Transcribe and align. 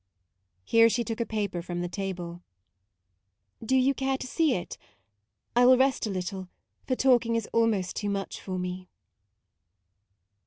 Here 0.63 0.89
she 0.89 1.03
took 1.03 1.19
a 1.19 1.27
paper 1.27 1.61
from 1.61 1.81
the 1.81 1.87
table:" 1.87 2.41
Do 3.63 3.75
you 3.77 3.93
care 3.93 4.17
to 4.17 4.25
see 4.25 4.55
it? 4.55 4.79
I 5.55 5.63
will 5.67 5.77
rest 5.77 6.07
a 6.07 6.09
little, 6.09 6.49
for 6.87 6.95
talk 6.95 7.27
ing 7.27 7.35
is 7.35 7.47
almost 7.53 7.97
too 7.97 8.09
much 8.09 8.41
for 8.41 8.57
me.' 8.57 8.89